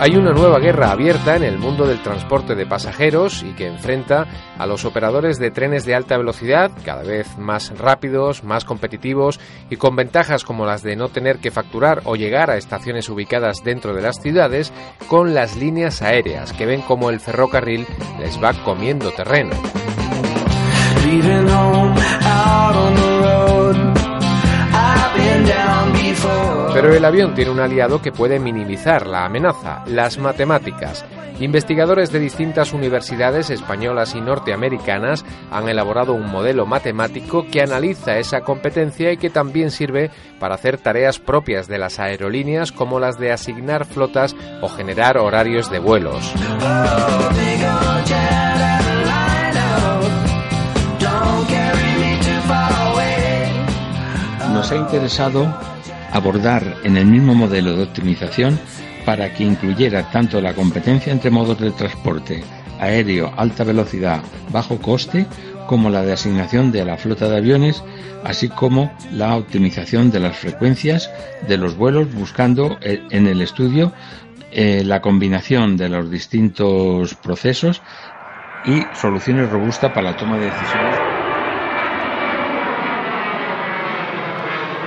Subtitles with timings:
[0.00, 4.26] Hay una nueva guerra abierta en el mundo del transporte de pasajeros y que enfrenta
[4.56, 9.76] a los operadores de trenes de alta velocidad, cada vez más rápidos, más competitivos y
[9.76, 13.92] con ventajas como las de no tener que facturar o llegar a estaciones ubicadas dentro
[13.94, 14.72] de las ciudades,
[15.06, 17.86] con las líneas aéreas que ven como el ferrocarril
[18.20, 19.54] les va comiendo terreno.
[26.80, 31.04] Pero el avión tiene un aliado que puede minimizar la amenaza, las matemáticas.
[31.38, 38.40] Investigadores de distintas universidades españolas y norteamericanas han elaborado un modelo matemático que analiza esa
[38.40, 43.30] competencia y que también sirve para hacer tareas propias de las aerolíneas como las de
[43.30, 46.32] asignar flotas o generar horarios de vuelos.
[54.54, 55.46] Nos ha interesado
[56.12, 58.58] abordar en el mismo modelo de optimización
[59.04, 62.42] para que incluyera tanto la competencia entre modos de transporte
[62.78, 65.26] aéreo, alta velocidad, bajo coste,
[65.66, 67.84] como la de asignación de la flota de aviones,
[68.24, 71.10] así como la optimización de las frecuencias
[71.46, 73.92] de los vuelos, buscando eh, en el estudio
[74.50, 77.82] eh, la combinación de los distintos procesos
[78.64, 81.09] y soluciones robustas para la toma de decisiones.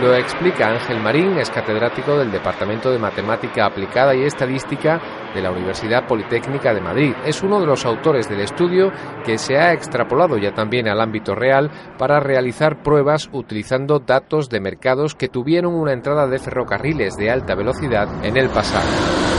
[0.00, 5.00] Lo explica Ángel Marín, es catedrático del Departamento de Matemática Aplicada y Estadística
[5.34, 7.14] de la Universidad Politécnica de Madrid.
[7.24, 8.92] Es uno de los autores del estudio
[9.24, 14.60] que se ha extrapolado ya también al ámbito real para realizar pruebas utilizando datos de
[14.60, 19.35] mercados que tuvieron una entrada de ferrocarriles de alta velocidad en el pasado.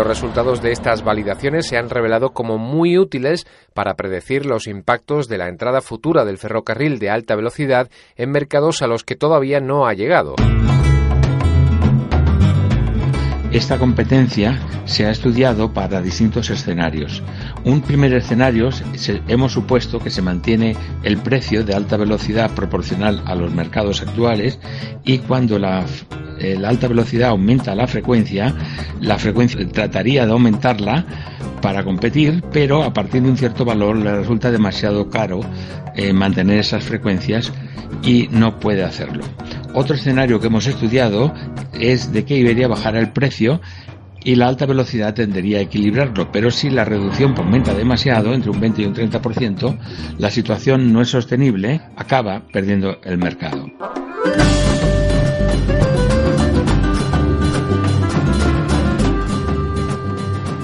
[0.00, 5.28] Los resultados de estas validaciones se han revelado como muy útiles para predecir los impactos
[5.28, 9.60] de la entrada futura del ferrocarril de alta velocidad en mercados a los que todavía
[9.60, 10.36] no ha llegado.
[13.52, 17.22] Esta competencia se ha estudiado para distintos escenarios.
[17.64, 18.70] Un primer escenario
[19.28, 24.58] hemos supuesto que se mantiene el precio de alta velocidad proporcional a los mercados actuales
[25.04, 25.84] y cuando la,
[26.40, 28.54] eh, alta velocidad aumenta la frecuencia,
[29.00, 31.04] la frecuencia trataría de aumentarla
[31.60, 35.40] para competir, pero a partir de un cierto valor le resulta demasiado caro
[35.94, 37.52] eh, mantener esas frecuencias
[38.02, 39.24] y no puede hacerlo.
[39.74, 41.32] Otro escenario que hemos estudiado
[41.72, 43.60] es de que Iberia bajara el precio
[44.22, 48.60] y la alta velocidad tendería a equilibrarlo, pero si la reducción aumenta demasiado, entre un
[48.60, 49.78] 20 y un 30%,
[50.18, 53.66] la situación no es sostenible, acaba perdiendo el mercado.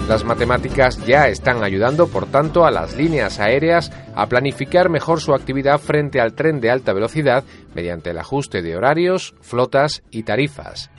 [0.09, 5.35] Las matemáticas ya están ayudando, por tanto, a las líneas aéreas a planificar mejor su
[5.35, 7.43] actividad frente al tren de alta velocidad
[7.75, 10.91] mediante el ajuste de horarios, flotas y tarifas.